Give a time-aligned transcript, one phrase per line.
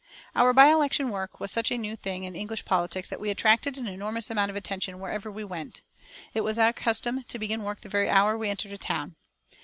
[0.35, 3.77] Our by election work was such a new thing in English politics that we attracted
[3.77, 5.81] an enormous amount of attention wherever we went.
[6.33, 9.15] It was our custom to begin work the very hour we entered a town.